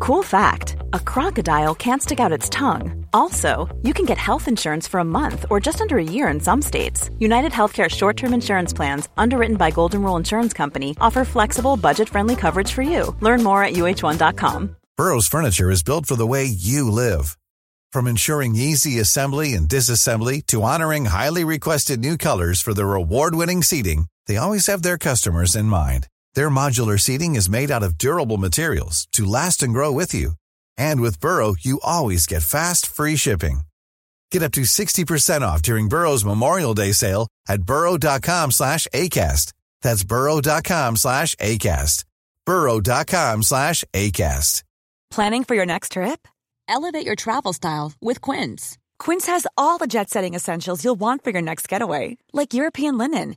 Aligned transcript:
Cool 0.00 0.22
fact 0.22 0.76
a 0.94 0.98
crocodile 0.98 1.74
can't 1.74 2.02
stick 2.02 2.20
out 2.20 2.32
its 2.32 2.48
tongue. 2.48 3.04
Also, 3.12 3.68
you 3.82 3.92
can 3.92 4.06
get 4.06 4.16
health 4.16 4.48
insurance 4.48 4.88
for 4.88 4.98
a 4.98 5.04
month 5.04 5.44
or 5.50 5.60
just 5.60 5.82
under 5.82 5.98
a 5.98 6.10
year 6.16 6.28
in 6.28 6.40
some 6.40 6.62
states. 6.62 7.10
United 7.18 7.52
Healthcare 7.52 7.90
short 7.90 8.16
term 8.16 8.32
insurance 8.32 8.72
plans, 8.72 9.10
underwritten 9.18 9.56
by 9.58 9.70
Golden 9.70 10.02
Rule 10.02 10.16
Insurance 10.16 10.54
Company, 10.54 10.96
offer 11.02 11.22
flexible, 11.24 11.76
budget 11.76 12.08
friendly 12.08 12.34
coverage 12.34 12.72
for 12.72 12.80
you. 12.80 13.14
Learn 13.20 13.42
more 13.42 13.62
at 13.62 13.74
uh1.com. 13.74 14.76
Burrow's 14.96 15.26
furniture 15.26 15.70
is 15.70 15.82
built 15.82 16.06
for 16.06 16.16
the 16.16 16.26
way 16.26 16.46
you 16.46 16.90
live. 16.90 17.36
From 17.92 18.06
ensuring 18.06 18.56
easy 18.56 18.98
assembly 19.00 19.52
and 19.52 19.68
disassembly 19.68 20.46
to 20.46 20.62
honoring 20.62 21.04
highly 21.06 21.44
requested 21.44 22.00
new 22.00 22.16
colors 22.16 22.62
for 22.62 22.72
their 22.72 22.94
award 22.94 23.34
winning 23.34 23.62
seating, 23.62 24.06
they 24.26 24.38
always 24.38 24.66
have 24.66 24.82
their 24.82 24.96
customers 24.96 25.54
in 25.54 25.66
mind. 25.66 26.06
Their 26.34 26.50
modular 26.50 27.00
seating 27.00 27.34
is 27.36 27.48
made 27.48 27.70
out 27.70 27.82
of 27.82 27.98
durable 27.98 28.36
materials 28.36 29.08
to 29.12 29.24
last 29.24 29.62
and 29.62 29.72
grow 29.72 29.90
with 29.90 30.12
you. 30.14 30.32
And 30.76 31.00
with 31.00 31.20
Burrow, 31.20 31.54
you 31.60 31.80
always 31.82 32.26
get 32.26 32.42
fast, 32.42 32.86
free 32.86 33.16
shipping. 33.16 33.62
Get 34.30 34.42
up 34.42 34.52
to 34.52 34.62
60% 34.62 35.42
off 35.42 35.62
during 35.62 35.88
Burrow's 35.88 36.24
Memorial 36.24 36.74
Day 36.74 36.92
sale 36.92 37.26
at 37.48 37.62
burrow.com 37.62 38.50
slash 38.52 38.86
ACAST. 38.94 39.52
That's 39.82 40.04
burrow.com 40.04 40.96
slash 40.96 41.34
ACAST. 41.36 42.04
burrow.com 42.46 43.42
slash 43.42 43.84
ACAST. 43.92 44.62
Planning 45.10 45.42
for 45.44 45.56
your 45.56 45.66
next 45.66 45.92
trip? 45.92 46.28
Elevate 46.68 47.04
your 47.04 47.16
travel 47.16 47.52
style 47.52 47.92
with 48.00 48.20
Quince. 48.20 48.78
Quince 49.00 49.26
has 49.26 49.46
all 49.58 49.78
the 49.78 49.88
jet 49.88 50.08
setting 50.08 50.34
essentials 50.34 50.84
you'll 50.84 50.94
want 50.94 51.24
for 51.24 51.30
your 51.30 51.42
next 51.42 51.68
getaway, 51.68 52.16
like 52.32 52.54
European 52.54 52.96
linen, 52.96 53.36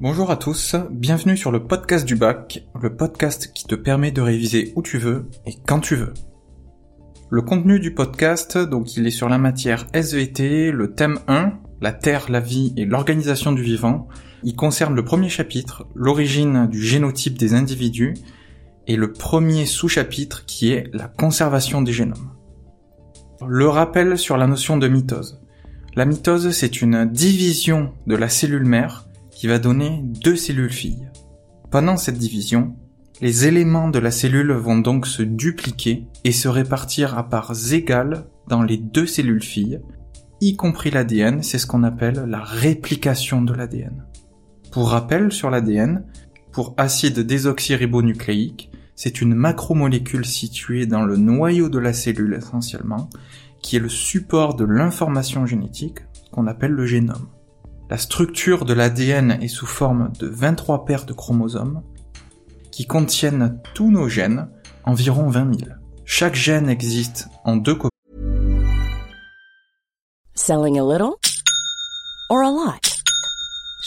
Bonjour 0.00 0.30
à 0.30 0.36
tous, 0.36 0.76
bienvenue 0.92 1.36
sur 1.36 1.50
le 1.50 1.66
podcast 1.66 2.06
du 2.06 2.14
bac, 2.14 2.64
le 2.80 2.94
podcast 2.94 3.52
qui 3.52 3.64
te 3.64 3.74
permet 3.74 4.12
de 4.12 4.20
réviser 4.20 4.72
où 4.76 4.82
tu 4.82 4.96
veux 4.96 5.28
et 5.44 5.54
quand 5.66 5.80
tu 5.80 5.96
veux. 5.96 6.14
Le 7.30 7.42
contenu 7.42 7.80
du 7.80 7.92
podcast, 7.92 8.56
donc 8.56 8.96
il 8.96 9.08
est 9.08 9.10
sur 9.10 9.28
la 9.28 9.38
matière 9.38 9.86
SVT, 9.94 10.70
le 10.70 10.94
thème 10.94 11.18
1, 11.26 11.52
la 11.80 11.92
Terre, 11.92 12.30
la 12.30 12.38
vie 12.38 12.72
et 12.76 12.84
l'organisation 12.84 13.50
du 13.50 13.62
vivant. 13.64 14.06
Il 14.44 14.54
concerne 14.54 14.94
le 14.94 15.04
premier 15.04 15.28
chapitre, 15.28 15.88
l'origine 15.96 16.68
du 16.68 16.80
génotype 16.80 17.36
des 17.36 17.54
individus, 17.54 18.14
et 18.86 18.94
le 18.94 19.12
premier 19.12 19.66
sous-chapitre 19.66 20.46
qui 20.46 20.70
est 20.70 20.94
la 20.94 21.08
conservation 21.08 21.82
des 21.82 21.92
génomes. 21.92 22.30
Le 23.44 23.68
rappel 23.68 24.16
sur 24.16 24.36
la 24.36 24.46
notion 24.46 24.76
de 24.76 24.86
mitose. 24.86 25.42
La 25.96 26.04
mitose, 26.04 26.52
c'est 26.52 26.82
une 26.82 27.04
division 27.04 27.94
de 28.06 28.14
la 28.14 28.28
cellule 28.28 28.64
mère 28.64 29.07
qui 29.38 29.46
va 29.46 29.60
donner 29.60 30.02
deux 30.02 30.34
cellules 30.34 30.72
filles. 30.72 31.08
Pendant 31.70 31.96
cette 31.96 32.18
division, 32.18 32.74
les 33.20 33.46
éléments 33.46 33.88
de 33.88 34.00
la 34.00 34.10
cellule 34.10 34.50
vont 34.50 34.78
donc 34.78 35.06
se 35.06 35.22
dupliquer 35.22 36.08
et 36.24 36.32
se 36.32 36.48
répartir 36.48 37.16
à 37.16 37.28
parts 37.28 37.54
égales 37.70 38.26
dans 38.48 38.62
les 38.62 38.78
deux 38.78 39.06
cellules 39.06 39.44
filles, 39.44 39.80
y 40.40 40.56
compris 40.56 40.90
l'ADN, 40.90 41.44
c'est 41.44 41.58
ce 41.58 41.68
qu'on 41.68 41.84
appelle 41.84 42.24
la 42.26 42.42
réplication 42.42 43.40
de 43.40 43.54
l'ADN. 43.54 44.06
Pour 44.72 44.90
rappel 44.90 45.30
sur 45.30 45.50
l'ADN, 45.50 46.04
pour 46.50 46.74
acide 46.76 47.20
désoxyribonucléique, 47.20 48.72
c'est 48.96 49.20
une 49.20 49.36
macromolécule 49.36 50.26
située 50.26 50.86
dans 50.86 51.04
le 51.04 51.16
noyau 51.16 51.68
de 51.68 51.78
la 51.78 51.92
cellule 51.92 52.34
essentiellement, 52.34 53.08
qui 53.62 53.76
est 53.76 53.80
le 53.80 53.88
support 53.88 54.56
de 54.56 54.64
l'information 54.64 55.46
génétique, 55.46 56.00
qu'on 56.32 56.48
appelle 56.48 56.72
le 56.72 56.86
génome. 56.86 57.28
La 57.90 57.96
structure 57.96 58.66
de 58.66 58.74
l'ADN 58.74 59.38
est 59.40 59.48
sous 59.48 59.64
forme 59.64 60.12
de 60.18 60.26
23 60.26 60.84
paires 60.84 61.06
de 61.06 61.14
chromosomes 61.14 61.82
qui 62.70 62.86
contiennent 62.86 63.62
tous 63.74 63.90
nos 63.90 64.10
gènes, 64.10 64.50
environ 64.84 65.30
20 65.30 65.58
000. 65.60 65.70
Chaque 66.04 66.34
gène 66.34 66.68
existe 66.68 67.28
en 67.44 67.56
deux 67.56 67.74
copies. 67.74 67.96
Selling 70.34 70.78
a 70.78 70.84
little 70.84 71.14
or 72.28 72.42
a 72.42 72.50
lot? 72.50 72.97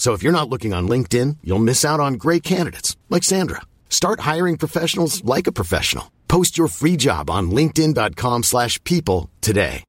So 0.00 0.14
if 0.14 0.22
you're 0.22 0.32
not 0.32 0.48
looking 0.48 0.72
on 0.72 0.88
LinkedIn, 0.88 1.36
you'll 1.44 1.58
miss 1.58 1.84
out 1.84 2.00
on 2.00 2.14
great 2.14 2.42
candidates 2.42 2.96
like 3.10 3.22
Sandra. 3.22 3.60
Start 3.90 4.20
hiring 4.20 4.56
professionals 4.56 5.22
like 5.26 5.46
a 5.46 5.52
professional. 5.52 6.10
Post 6.26 6.56
your 6.56 6.68
free 6.68 6.96
job 6.96 7.28
on 7.28 7.50
linkedin.com/people 7.50 9.28
today. 9.42 9.84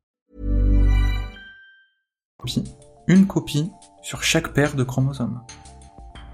Une 3.07 3.25
copie 3.25 3.71
sur 4.01 4.21
chaque 4.21 4.53
paire 4.53 4.75
de 4.75 4.83
chromosomes. 4.83 5.39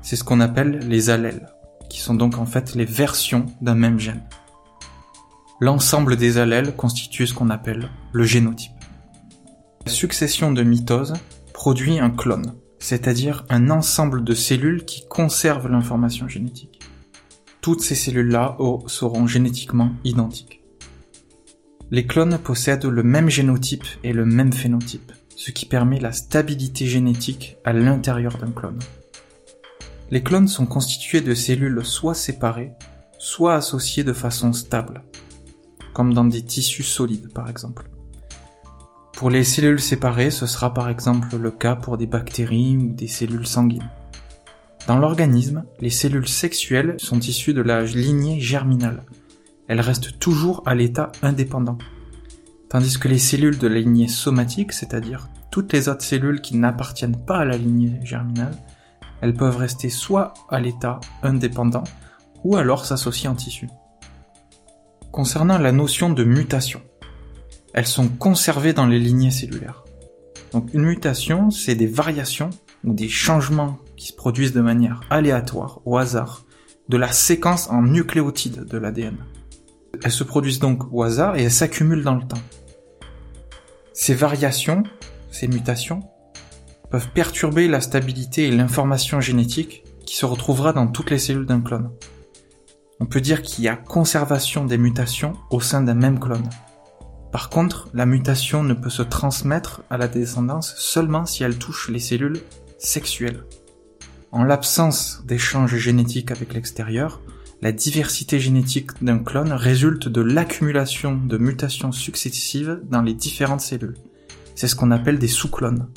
C'est 0.02 0.16
ce 0.16 0.24
qu'on 0.24 0.40
appelle 0.40 0.80
les 0.88 1.12
allèles, 1.12 1.48
qui 1.88 2.00
sont 2.00 2.16
donc 2.16 2.40
en 2.40 2.48
fait 2.48 2.74
les 2.74 2.86
versions 2.86 3.46
d'un 3.62 3.76
même 3.76 4.00
gène. 4.00 4.24
L'ensemble 5.60 6.16
des 6.16 6.40
allèles 6.40 6.76
constitue 6.76 7.28
ce 7.28 7.36
qu'on 7.36 7.52
appelle 7.52 7.92
le 8.12 8.24
génotype. 8.24 8.72
La 9.86 9.92
succession 9.92 10.52
de 10.52 10.64
mitose 10.64 11.14
produit 11.54 12.00
un 12.00 12.10
clone, 12.10 12.56
c'est-à-dire 12.80 13.46
un 13.50 13.70
ensemble 13.70 14.24
de 14.24 14.34
cellules 14.34 14.86
qui 14.86 15.08
conservent 15.08 15.70
l'information 15.70 16.28
génétique. 16.28 16.80
Toutes 17.62 17.82
ces 17.82 17.96
cellules-là 17.96 18.58
seront 18.88 19.28
génétiquement 19.28 19.92
identiques. 20.04 20.62
Les 21.90 22.06
clones 22.06 22.38
possèdent 22.38 22.86
le 22.86 23.04
même 23.04 23.30
génotype 23.30 23.86
et 24.04 24.14
le 24.14 24.26
même 24.26 24.54
phénotype, 24.54 25.12
ce 25.36 25.52
qui 25.52 25.66
permet 25.66 26.00
la 26.00 26.12
stabilité 26.12 26.86
génétique 26.86 27.58
à 27.64 27.74
l'intérieur 27.74 28.38
d'un 28.38 28.52
clone. 28.52 28.80
Les 30.12 30.24
clones 30.24 30.48
sont 30.48 30.66
constitués 30.66 31.22
de 31.22 31.34
cellules 31.34 31.84
soit 31.84 32.16
séparées, 32.16 32.72
soit 33.18 33.56
associées 33.56 34.04
de 34.04 34.14
façon 34.14 34.54
stable, 34.54 35.04
comme 35.94 36.14
dans 36.14 36.26
des 36.26 36.44
tissus 36.44 36.84
solides 36.84 37.34
par 37.34 37.50
exemple. 37.50 37.90
Pour 39.18 39.32
les 39.32 39.44
cellules 39.44 39.82
séparées, 39.82 40.30
ce 40.30 40.46
sera 40.46 40.76
par 40.76 40.90
exemple 40.90 41.38
le 41.38 41.50
cas 41.50 41.76
pour 41.76 41.98
des 41.98 42.06
bactéries 42.06 42.78
ou 42.78 42.94
des 42.94 43.08
cellules 43.08 43.48
sanguines. 43.48 43.90
Dans 44.86 45.00
l'organisme, 45.00 45.66
les 45.80 45.90
cellules 45.90 46.28
sexuelles 46.28 46.94
sont 47.00 47.20
issues 47.20 47.56
de 47.56 47.64
la 47.64 47.82
lignée 47.82 48.40
germinale, 48.40 49.02
elles 49.68 49.82
restent 49.82 50.20
toujours 50.20 50.62
à 50.68 50.76
l'état 50.76 51.12
indépendant. 51.24 51.80
Tandis 52.70 53.00
que 53.00 53.08
les 53.08 53.18
cellules 53.18 53.58
de 53.58 53.68
la 53.68 53.80
lignée 53.80 54.08
somatique, 54.08 54.72
c'est-à-dire 54.72 55.30
toutes 55.50 55.74
les 55.74 55.90
autres 55.90 56.04
cellules 56.04 56.42
qui 56.42 56.56
n'appartiennent 56.56 57.18
pas 57.18 57.40
à 57.40 57.46
la 57.46 57.58
lignée 57.58 58.00
germinale, 58.04 58.56
elles 59.22 59.34
peuvent 59.34 59.58
rester 59.58 59.90
soit 59.90 60.36
à 60.48 60.60
l'état 60.60 61.00
indépendant, 61.24 61.86
ou 62.44 62.56
alors 62.56 62.86
s'associer 62.86 63.28
en 63.28 63.36
tissu. 63.36 63.68
Concernant 65.12 65.58
la 65.58 65.72
notion 65.72 66.12
de 66.12 66.24
mutation, 66.24 66.84
elles 67.74 67.88
sont 67.88 68.08
conservées 68.08 68.74
dans 68.74 68.86
les 68.86 69.00
lignées 69.00 69.32
cellulaires. 69.32 69.84
Donc 70.54 70.74
une 70.74 70.84
mutation, 70.84 71.52
c'est 71.52 71.76
des 71.76 71.88
variations 71.88 72.50
ou 72.84 72.94
des 72.94 73.10
changements 73.10 73.78
qui 73.96 74.08
se 74.08 74.14
produisent 74.14 74.54
de 74.54 74.62
manière 74.62 75.02
aléatoire, 75.10 75.82
au 75.86 75.98
hasard, 75.98 76.46
de 76.90 76.98
la 76.98 77.12
séquence 77.12 77.70
en 77.70 77.82
nucléotides 77.82 78.66
de 78.66 78.78
l'ADN. 78.78 79.18
Elles 80.04 80.12
se 80.12 80.24
produisent 80.24 80.60
donc 80.60 80.84
au 80.92 81.04
hasard 81.04 81.36
et 81.36 81.44
elles 81.44 81.52
s'accumulent 81.52 82.04
dans 82.04 82.16
le 82.16 82.28
temps. 82.28 82.42
Ces 83.94 84.14
variations, 84.14 84.84
ces 85.32 85.48
mutations, 85.48 86.02
peuvent 86.90 87.10
perturber 87.10 87.68
la 87.68 87.82
stabilité 87.82 88.48
et 88.48 88.52
l'information 88.52 89.20
génétique 89.20 89.84
qui 90.06 90.16
se 90.16 90.26
retrouvera 90.26 90.72
dans 90.72 90.88
toutes 90.88 91.12
les 91.12 91.20
cellules 91.20 91.46
d'un 91.46 91.62
clone. 91.62 91.92
On 93.00 93.06
peut 93.06 93.22
dire 93.22 93.42
qu'il 93.42 93.64
y 93.64 93.68
a 93.68 93.76
conservation 93.76 94.66
des 94.66 94.78
mutations 94.78 95.34
au 95.52 95.60
sein 95.60 95.82
d'un 95.82 95.94
même 95.94 96.20
clone. 96.20 96.50
Par 97.32 97.50
contre, 97.50 97.90
la 97.94 98.06
mutation 98.06 98.64
ne 98.64 98.74
peut 98.74 98.90
se 98.90 99.02
transmettre 99.02 99.82
à 99.90 99.98
la 99.98 100.08
descendance 100.08 100.76
seulement 100.78 101.26
si 101.26 101.44
elle 101.44 101.58
touche 101.58 101.90
les 101.90 102.00
cellules 102.00 102.42
sexuelles. 102.80 103.44
En 104.32 104.44
l'absence 104.44 105.24
d'échanges 105.26 105.78
génétiques 105.78 106.32
avec 106.32 106.54
l'extérieur, 106.54 107.22
la 107.62 107.72
diversité 107.72 108.40
génétique 108.40 109.04
d'un 109.04 109.20
clone 109.20 109.52
résulte 109.52 110.08
de 110.08 110.22
l'accumulation 110.22 111.16
de 111.16 111.38
mutations 111.38 111.92
successives 111.92 112.82
dans 112.90 113.02
les 113.02 113.14
différentes 113.14 113.62
cellules. 113.62 113.98
C'est 114.56 114.68
ce 114.68 114.76
qu'on 114.76 114.92
appelle 114.92 115.20
des 115.20 115.28
sous-clones. 115.28 115.88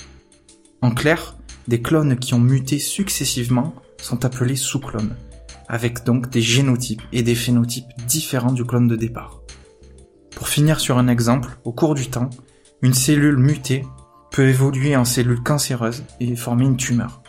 En 0.80 0.90
clair, 0.90 1.36
des 1.68 1.82
clones 1.82 2.18
qui 2.18 2.34
ont 2.34 2.40
muté 2.40 2.78
successivement 2.78 3.74
sont 3.98 4.24
appelés 4.24 4.56
sous-clones, 4.56 5.16
avec 5.68 6.04
donc 6.04 6.30
des 6.30 6.42
génotypes 6.42 7.02
et 7.12 7.22
des 7.22 7.34
phénotypes 7.34 7.86
différents 8.06 8.52
du 8.52 8.64
clone 8.64 8.88
de 8.88 8.96
départ. 8.96 9.39
Pour 10.40 10.48
finir 10.48 10.80
sur 10.80 10.96
un 10.96 11.06
exemple, 11.06 11.58
au 11.64 11.72
cours 11.72 11.94
du 11.94 12.08
temps, 12.08 12.30
une 12.80 12.94
cellule 12.94 13.36
mutée 13.36 13.84
peut 14.30 14.48
évoluer 14.48 14.96
en 14.96 15.04
cellule 15.04 15.42
cancéreuse 15.42 16.02
et 16.18 16.34
former 16.34 16.64
une 16.64 16.78
tumeur. 16.78 17.22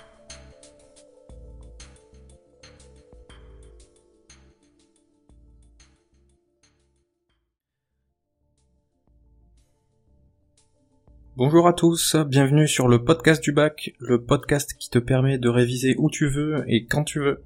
Bonjour 11.35 11.67
à 11.67 11.73
tous, 11.73 12.15
bienvenue 12.15 12.69
sur 12.69 12.87
le 12.87 13.03
podcast 13.03 13.43
du 13.43 13.51
bac, 13.51 13.91
le 13.99 14.23
podcast 14.23 14.73
qui 14.79 14.89
te 14.89 14.99
permet 14.99 15.37
de 15.37 15.49
réviser 15.49 15.95
où 15.97 16.09
tu 16.09 16.29
veux 16.29 16.63
et 16.69 16.85
quand 16.85 17.03
tu 17.03 17.19
veux. 17.19 17.43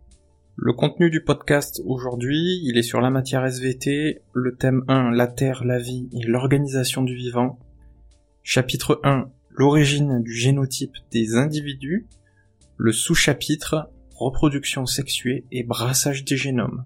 Le 0.57 0.71
contenu 0.71 1.09
du 1.09 1.21
podcast 1.21 1.81
aujourd'hui, 1.85 2.61
il 2.63 2.77
est 2.77 2.81
sur 2.81 3.01
la 3.01 3.09
matière 3.09 3.45
SVT, 3.45 4.21
le 4.31 4.55
thème 4.55 4.85
1, 4.87 5.11
la 5.11 5.27
Terre, 5.27 5.65
la 5.65 5.79
vie 5.79 6.07
et 6.13 6.25
l'organisation 6.25 7.03
du 7.03 7.13
vivant. 7.13 7.59
Chapitre 8.41 9.01
1, 9.03 9.29
l'origine 9.49 10.23
du 10.23 10.33
génotype 10.33 10.95
des 11.11 11.35
individus. 11.35 12.07
Le 12.77 12.93
sous-chapitre, 12.93 13.89
reproduction 14.15 14.85
sexuée 14.85 15.45
et 15.51 15.63
brassage 15.63 16.23
des 16.23 16.37
génomes. 16.37 16.85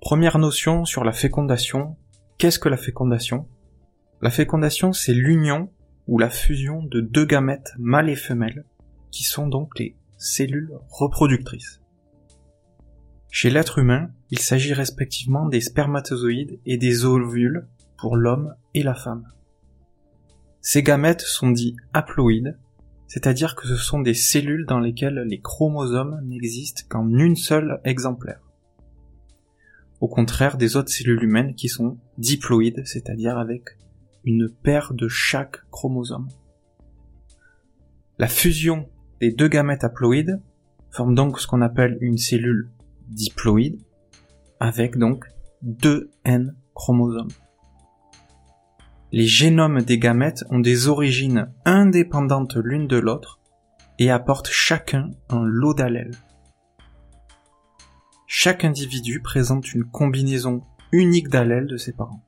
Première 0.00 0.38
notion 0.38 0.84
sur 0.84 1.02
la 1.02 1.12
fécondation. 1.12 1.96
Qu'est-ce 2.38 2.60
que 2.60 2.68
la 2.68 2.76
fécondation? 2.76 3.48
La 4.22 4.30
fécondation, 4.30 4.92
c'est 4.92 5.12
l'union 5.12 5.70
ou 6.06 6.18
la 6.18 6.30
fusion 6.30 6.84
de 6.84 7.00
deux 7.00 7.24
gamètes 7.24 7.72
mâles 7.78 8.10
et 8.10 8.16
femelles, 8.16 8.64
qui 9.10 9.24
sont 9.24 9.48
donc 9.48 9.76
les 9.80 9.96
cellules 10.16 10.72
reproductrices. 10.88 11.80
Chez 13.30 13.50
l'être 13.50 13.78
humain, 13.78 14.10
il 14.30 14.38
s'agit 14.38 14.72
respectivement 14.72 15.46
des 15.46 15.60
spermatozoïdes 15.60 16.60
et 16.66 16.76
des 16.76 17.04
ovules 17.04 17.66
pour 17.98 18.16
l'homme 18.16 18.54
et 18.74 18.82
la 18.82 18.94
femme. 18.94 19.24
Ces 20.60 20.82
gamètes 20.82 21.22
sont 21.22 21.50
dits 21.50 21.76
haploïdes, 21.92 22.58
c'est-à-dire 23.08 23.54
que 23.54 23.66
ce 23.66 23.76
sont 23.76 24.00
des 24.00 24.14
cellules 24.14 24.66
dans 24.66 24.78
lesquelles 24.78 25.24
les 25.26 25.40
chromosomes 25.40 26.20
n'existent 26.24 26.84
qu'en 26.88 27.08
une 27.08 27.36
seule 27.36 27.80
exemplaire. 27.84 28.40
Au 30.00 30.08
contraire 30.08 30.56
des 30.56 30.76
autres 30.76 30.92
cellules 30.92 31.22
humaines 31.22 31.54
qui 31.54 31.68
sont 31.68 31.98
diploïdes, 32.18 32.82
c'est-à-dire 32.86 33.38
avec 33.38 33.78
une 34.24 34.48
paire 34.48 34.94
de 34.94 35.08
chaque 35.08 35.68
chromosome. 35.70 36.28
La 38.18 38.28
fusion 38.28 38.88
des 39.24 39.32
deux 39.32 39.48
gamètes 39.48 39.84
haploïdes 39.84 40.38
forme 40.90 41.14
donc 41.14 41.40
ce 41.40 41.46
qu'on 41.46 41.62
appelle 41.62 41.96
une 42.02 42.18
cellule 42.18 42.68
diploïde, 43.08 43.80
avec 44.60 44.98
donc 44.98 45.24
deux 45.62 46.10
N 46.26 46.54
chromosomes. 46.74 47.30
Les 49.12 49.24
génomes 49.24 49.80
des 49.80 49.98
gamètes 49.98 50.44
ont 50.50 50.58
des 50.58 50.88
origines 50.88 51.50
indépendantes 51.64 52.56
l'une 52.56 52.86
de 52.86 52.98
l'autre 52.98 53.40
et 53.98 54.10
apportent 54.10 54.50
chacun 54.50 55.10
un 55.30 55.42
lot 55.42 55.72
d'allèles. 55.72 56.18
Chaque 58.26 58.62
individu 58.62 59.22
présente 59.22 59.72
une 59.72 59.84
combinaison 59.84 60.64
unique 60.92 61.30
d'allèles 61.30 61.66
de 61.66 61.78
ses 61.78 61.94
parents. 61.94 62.22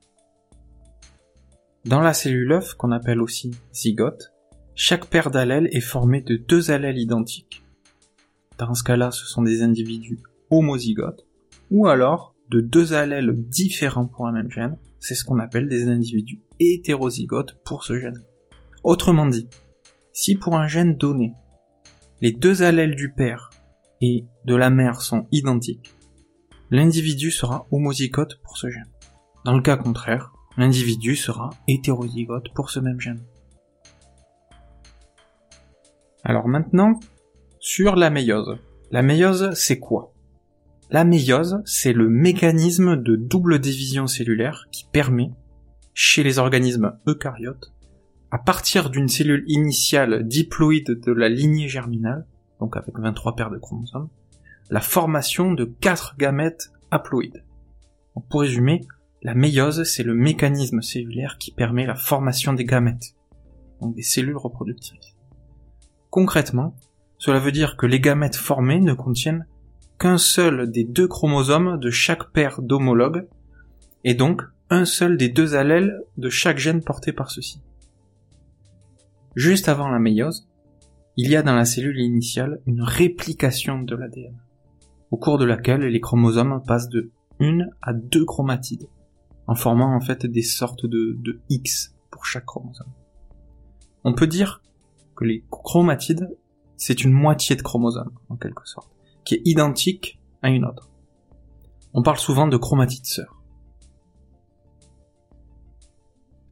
Dans 1.85 2.01
la 2.01 2.15
cellule 2.15 2.53
œuf, 2.53 2.73
qu'on 2.73 2.91
appelle 2.91 3.21
aussi 3.21 3.51
zygote, 3.71 4.33
chaque 4.79 5.07
paire 5.07 5.31
d'allèles 5.31 5.69
est 5.71 5.81
formée 5.81 6.21
de 6.21 6.35
deux 6.35 6.69
allèles 6.69 6.99
identiques. 6.99 7.63
Dans 8.59 8.75
ce 8.75 8.83
cas-là, 8.83 9.09
ce 9.09 9.25
sont 9.25 9.41
des 9.41 9.63
individus 9.63 10.19
homozygotes, 10.51 11.25
ou 11.71 11.87
alors 11.87 12.35
de 12.51 12.61
deux 12.61 12.93
allèles 12.93 13.33
différents 13.35 14.05
pour 14.05 14.27
un 14.27 14.31
même 14.33 14.51
gène, 14.51 14.77
c'est 14.99 15.15
ce 15.15 15.25
qu'on 15.25 15.39
appelle 15.39 15.67
des 15.67 15.87
individus 15.87 16.41
hétérozygotes 16.59 17.57
pour 17.65 17.83
ce 17.83 17.97
gène. 17.97 18.21
Autrement 18.83 19.25
dit, 19.25 19.49
si 20.13 20.35
pour 20.35 20.55
un 20.55 20.67
gène 20.67 20.95
donné, 20.95 21.33
les 22.21 22.31
deux 22.31 22.61
allèles 22.61 22.95
du 22.95 23.11
père 23.11 23.49
et 23.99 24.25
de 24.45 24.55
la 24.55 24.69
mère 24.69 25.01
sont 25.01 25.25
identiques, 25.31 25.95
l'individu 26.69 27.31
sera 27.31 27.67
homozygote 27.71 28.39
pour 28.43 28.57
ce 28.57 28.69
gène. 28.69 28.93
Dans 29.43 29.55
le 29.55 29.63
cas 29.63 29.75
contraire, 29.75 30.33
l'individu 30.55 31.15
sera 31.15 31.49
hétérozygote 31.67 32.53
pour 32.53 32.69
ce 32.69 32.79
même 32.79 33.01
gène. 33.01 33.23
Alors 36.29 36.49
maintenant, 36.49 36.99
sur 37.57 37.95
la 37.95 38.09
méiose. 38.09 38.57
La 38.91 39.01
méiose, 39.01 39.53
c'est 39.53 39.79
quoi? 39.79 40.13
La 40.89 41.05
méiose, 41.05 41.61
c'est 41.63 41.93
le 41.93 42.09
mécanisme 42.09 43.01
de 43.01 43.15
double 43.15 43.59
division 43.59 44.07
cellulaire 44.07 44.65
qui 44.73 44.85
permet, 44.91 45.31
chez 45.93 46.23
les 46.23 46.37
organismes 46.37 46.99
eucaryotes, 47.07 47.73
à 48.29 48.39
partir 48.39 48.89
d'une 48.89 49.07
cellule 49.07 49.45
initiale 49.47 50.27
diploïde 50.27 50.99
de 50.99 51.13
la 51.13 51.29
lignée 51.29 51.69
germinale, 51.69 52.25
donc 52.59 52.75
avec 52.75 52.99
23 52.99 53.37
paires 53.37 53.49
de 53.49 53.57
chromosomes, 53.57 54.09
la 54.69 54.81
formation 54.81 55.53
de 55.53 55.63
4 55.63 56.17
gamètes 56.17 56.73
haploïdes. 56.91 57.45
pour 58.29 58.41
résumer, 58.41 58.81
la 59.21 59.33
méiose, 59.33 59.83
c'est 59.83 60.03
le 60.03 60.13
mécanisme 60.13 60.81
cellulaire 60.81 61.37
qui 61.39 61.51
permet 61.51 61.85
la 61.85 61.95
formation 61.95 62.51
des 62.51 62.65
gamètes, 62.65 63.15
donc 63.79 63.95
des 63.95 64.03
cellules 64.03 64.35
reproductrices. 64.35 65.16
Concrètement, 66.09 66.75
cela 67.17 67.39
veut 67.39 67.51
dire 67.51 67.77
que 67.77 67.85
les 67.85 67.99
gamètes 67.99 68.35
formées 68.35 68.79
ne 68.79 68.93
contiennent 68.93 69.45
qu'un 69.99 70.17
seul 70.17 70.69
des 70.69 70.83
deux 70.83 71.07
chromosomes 71.07 71.79
de 71.79 71.89
chaque 71.89 72.31
paire 72.31 72.61
d'homologues, 72.61 73.27
et 74.03 74.13
donc 74.13 74.43
un 74.69 74.85
seul 74.85 75.17
des 75.17 75.29
deux 75.29 75.55
allèles 75.55 76.01
de 76.17 76.29
chaque 76.29 76.59
gène 76.59 76.83
porté 76.83 77.13
par 77.13 77.31
ceux-ci. 77.31 77.61
Juste 79.35 79.69
avant 79.69 79.89
la 79.89 79.99
méiose, 79.99 80.47
il 81.15 81.29
y 81.29 81.35
a 81.35 81.41
dans 81.41 81.55
la 81.55 81.65
cellule 81.65 81.99
initiale 81.99 82.59
une 82.67 82.81
réplication 82.81 83.81
de 83.81 83.95
l'ADN, 83.95 84.35
au 85.11 85.17
cours 85.17 85.37
de 85.37 85.45
laquelle 85.45 85.81
les 85.81 85.99
chromosomes 85.99 86.61
passent 86.65 86.89
de 86.89 87.11
une 87.39 87.69
à 87.81 87.93
deux 87.93 88.25
chromatides 88.25 88.87
en 89.47 89.55
formant 89.55 89.95
en 89.95 89.99
fait 89.99 90.25
des 90.25 90.41
sortes 90.41 90.85
de, 90.85 91.17
de 91.19 91.39
X 91.49 91.95
pour 92.11 92.25
chaque 92.25 92.45
chromosome. 92.45 92.91
On 94.03 94.13
peut 94.13 94.27
dire 94.27 94.61
que 95.17 95.25
les 95.25 95.43
chromatides, 95.49 96.29
c'est 96.77 97.03
une 97.03 97.11
moitié 97.11 97.55
de 97.55 97.61
chromosome, 97.61 98.11
en 98.29 98.37
quelque 98.37 98.65
sorte, 98.65 98.91
qui 99.25 99.35
est 99.35 99.41
identique 99.45 100.19
à 100.41 100.49
une 100.49 100.63
autre. 100.63 100.89
On 101.93 102.03
parle 102.03 102.19
souvent 102.19 102.47
de 102.47 102.55
chromatides 102.55 103.05
sœurs. 103.05 103.41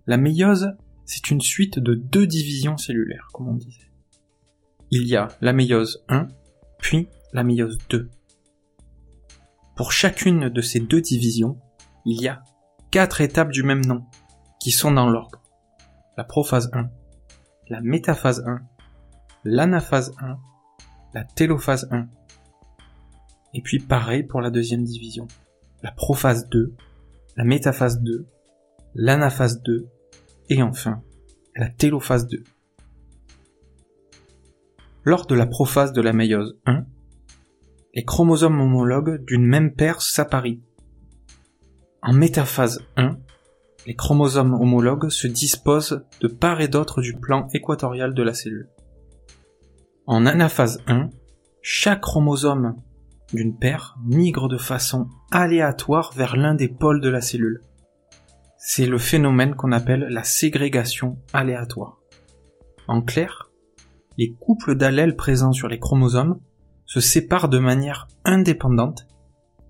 La 0.08 0.18
méiose, 0.18 0.74
c'est 1.06 1.30
une 1.30 1.42
suite 1.42 1.80
de 1.80 1.94
deux 1.94 2.28
divisions 2.28 2.78
cellulaires, 2.78 3.30
comme 3.34 3.48
on 3.48 3.54
disait. 3.54 3.92
Il 4.92 5.08
y 5.08 5.16
a 5.16 5.28
la 5.42 5.54
méiose 5.54 6.04
1, 6.10 6.28
puis 6.80 7.08
la 7.34 7.44
méiose 7.44 7.78
2. 7.90 8.10
Pour 9.76 9.92
chacune 9.92 10.50
de 10.50 10.62
ces 10.62 10.80
deux 10.80 11.02
divisions, 11.02 11.60
il 12.06 12.22
y 12.22 12.28
a 12.28 12.44
quatre 12.92 13.22
étapes 13.22 13.52
du 13.52 13.64
même 13.64 13.86
nom, 13.86 14.06
qui 14.60 14.72
sont 14.72 14.92
dans 14.92 15.10
l'ordre. 15.10 15.42
La 16.18 16.24
prophase 16.24 16.70
1, 16.74 16.90
la 17.70 17.82
métaphase 17.82 18.44
1, 18.46 18.60
l'anaphase 19.44 20.14
1, 20.20 20.38
la 21.14 21.24
télophase 21.24 21.88
1. 21.92 22.08
Et 23.54 23.62
puis 23.62 23.80
pareil 23.80 24.24
pour 24.24 24.42
la 24.42 24.52
deuxième 24.52 24.84
division. 24.84 25.28
La 25.82 25.92
prophase 25.92 26.50
2, 26.50 26.74
la 27.38 27.44
métaphase 27.44 28.02
2, 28.02 28.28
l'anaphase 28.96 29.62
2, 29.62 29.88
et 30.50 30.62
enfin 30.62 31.02
la 31.56 31.70
télophase 31.70 32.28
2. 32.28 32.44
Lors 35.04 35.26
de 35.26 35.36
la 35.36 35.46
prophase 35.46 35.94
de 35.94 36.02
la 36.02 36.14
méiose 36.14 36.58
1, 36.66 36.86
les 37.94 38.04
chromosomes 38.04 38.60
homologues 38.60 39.24
d'une 39.26 39.46
même 39.46 39.74
paire 39.74 40.02
s'apparient. 40.02 40.62
En 42.02 42.14
métaphase 42.14 42.84
1, 42.98 43.18
les 43.86 43.96
chromosomes 43.96 44.54
homologues 44.54 45.10
se 45.10 45.28
disposent 45.28 46.04
de 46.22 46.28
part 46.28 46.62
et 46.62 46.68
d'autre 46.68 47.02
du 47.02 47.14
plan 47.14 47.48
équatorial 47.54 48.14
de 48.14 48.24
la 48.24 48.34
cellule. 48.34 48.70
En 50.08 50.26
anaphase 50.26 50.82
1, 50.88 51.10
chaque 51.62 52.02
chromosome 52.02 52.76
d'une 53.34 53.58
paire 53.58 53.98
migre 54.04 54.48
de 54.48 54.58
façon 54.58 55.08
aléatoire 55.32 56.14
vers 56.16 56.36
l'un 56.36 56.56
des 56.56 56.68
pôles 56.68 57.02
de 57.02 57.10
la 57.10 57.22
cellule. 57.22 57.62
C'est 58.58 58.86
le 58.86 58.98
phénomène 58.98 59.56
qu'on 59.56 59.72
appelle 59.72 60.08
la 60.10 60.24
ségrégation 60.24 61.18
aléatoire. 61.34 62.00
En 62.88 63.02
clair, 63.02 63.52
les 64.18 64.34
couples 64.34 64.76
d'allèles 64.76 65.16
présents 65.16 65.52
sur 65.52 65.68
les 65.68 65.80
chromosomes 65.80 66.40
se 66.86 67.00
séparent 67.00 67.50
de 67.50 67.60
manière 67.60 68.08
indépendante 68.24 69.08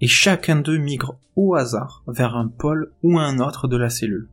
et 0.02 0.08
chacun 0.08 0.58
d'eux 0.58 0.78
migre 0.78 1.18
au 1.36 1.56
hasard 1.56 2.04
vers 2.08 2.36
un 2.36 2.48
pôle 2.48 2.94
ou 3.04 3.20
un 3.20 3.40
autre 3.40 3.68
de 3.68 3.78
la 3.78 3.90
cellule. 3.90 4.30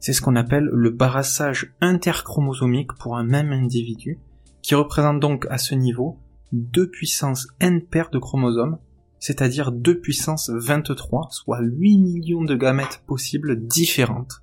C'est 0.00 0.12
ce 0.12 0.20
qu'on 0.20 0.36
appelle 0.36 0.64
le 0.64 0.90
brassage 0.90 1.72
interchromosomique 1.80 2.92
pour 2.94 3.16
un 3.16 3.24
même 3.24 3.52
individu, 3.52 4.18
qui 4.60 4.74
représente 4.74 5.20
donc 5.20 5.46
à 5.50 5.58
ce 5.58 5.74
niveau 5.74 6.18
2 6.52 6.90
puissance 6.90 7.46
n 7.60 7.82
paires 7.82 8.10
de 8.10 8.18
chromosomes, 8.18 8.78
c'est-à-dire 9.20 9.70
2 9.70 10.00
puissance 10.00 10.50
23, 10.50 11.28
soit 11.30 11.60
8 11.60 11.98
millions 11.98 12.44
de 12.44 12.56
gamètes 12.56 13.02
possibles 13.06 13.66
différentes. 13.66 14.42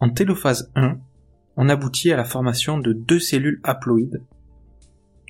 En 0.00 0.10
télophase 0.10 0.70
1, 0.76 0.98
on 1.56 1.68
aboutit 1.68 2.12
à 2.12 2.16
la 2.16 2.24
formation 2.24 2.78
de 2.78 2.92
deux 2.92 3.18
cellules 3.18 3.60
haploïdes, 3.64 4.22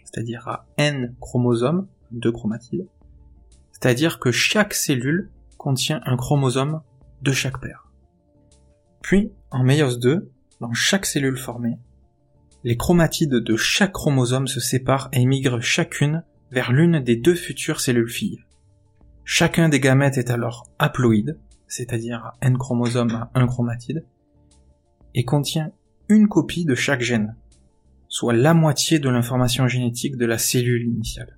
c'est-à-dire 0.05 0.47
à 0.47 0.67
n 0.77 1.15
chromosomes, 1.21 1.87
deux 2.11 2.33
chromatides, 2.33 2.87
c'est-à-dire 3.81 4.19
que 4.19 4.33
chaque 4.33 4.75
cellule 4.75 5.31
contient 5.57 6.01
un 6.05 6.17
chromosome 6.17 6.83
de 7.23 7.33
chaque 7.33 7.61
paire. 7.61 7.91
Puis, 9.03 9.33
en 9.51 9.63
méiose 9.63 9.99
2, 10.01 10.31
dans 10.61 10.73
chaque 10.73 11.07
cellule 11.07 11.37
formée, 11.37 11.79
les 12.65 12.77
chromatides 12.77 13.35
de 13.35 13.57
chaque 13.57 13.93
chromosome 13.93 14.49
se 14.49 14.61
séparent 14.61 15.09
et 15.13 15.25
migrent 15.25 15.61
chacune 15.61 16.25
vers 16.51 16.73
l'une 16.73 17.01
des 17.01 17.17
deux 17.17 17.37
futures 17.37 17.81
cellules 17.81 18.11
filles. 18.11 18.41
Chacun 19.25 19.69
des 19.69 19.81
gamètes 19.81 20.19
est 20.19 20.31
alors 20.31 20.67
haploïde, 20.79 21.39
c'est-à-dire 21.69 22.33
n 22.41 22.59
chromosomes 22.59 23.15
à 23.15 23.31
un 23.35 23.47
chromatide, 23.47 24.05
et 25.15 25.25
contient 25.25 25.71
une 26.09 26.27
copie 26.27 26.65
de 26.65 26.75
chaque 26.75 27.03
gène, 27.03 27.37
soit 28.09 28.33
la 28.33 28.55
moitié 28.55 28.99
de 28.99 29.09
l'information 29.09 29.69
génétique 29.69 30.17
de 30.17 30.27
la 30.27 30.39
cellule 30.39 30.87
initiale. 30.87 31.38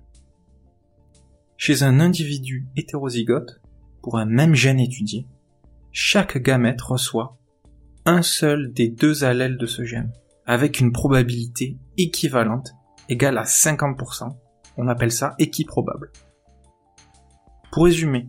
Chez 1.63 1.83
un 1.83 1.99
individu 1.99 2.65
hétérozygote, 2.75 3.61
pour 4.01 4.17
un 4.17 4.25
même 4.25 4.55
gène 4.55 4.79
étudié, 4.79 5.27
chaque 5.91 6.39
gamète 6.39 6.81
reçoit 6.81 7.37
un 8.03 8.23
seul 8.23 8.73
des 8.73 8.89
deux 8.89 9.23
allèles 9.23 9.59
de 9.59 9.67
ce 9.67 9.83
gène, 9.83 10.11
avec 10.47 10.79
une 10.79 10.91
probabilité 10.91 11.77
équivalente 11.99 12.71
égale 13.09 13.37
à 13.37 13.43
50%. 13.43 14.35
On 14.77 14.87
appelle 14.87 15.11
ça 15.11 15.35
équiprobable. 15.37 16.11
Pour 17.71 17.83
résumer, 17.83 18.27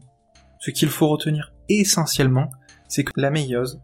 ce 0.59 0.71
qu'il 0.71 0.91
faut 0.91 1.09
retenir 1.09 1.55
essentiellement, 1.71 2.51
c'est 2.87 3.03
que 3.03 3.19
la 3.19 3.31
méiose 3.31 3.81